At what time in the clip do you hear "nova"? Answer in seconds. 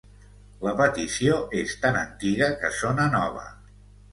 3.21-3.45